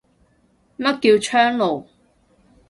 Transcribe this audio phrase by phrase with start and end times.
[0.79, 1.85] 乜叫窗爐